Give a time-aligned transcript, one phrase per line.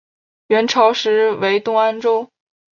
[0.47, 2.27] 元朝时为东安州。